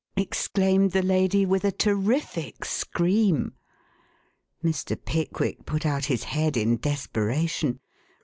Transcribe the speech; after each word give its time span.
exclaimed 0.15 0.93
the 0.93 1.03
lady 1.03 1.45
with 1.45 1.63
a 1.63 1.71
terrific 1.71 2.65
scream. 2.65 3.53
Mr. 4.63 4.97
Pickwick 4.99 5.63
put 5.67 5.85
out 5.85 6.05
his 6.05 6.23
head 6.23 6.57
in 6.57 6.77
desperation. 6.77 7.79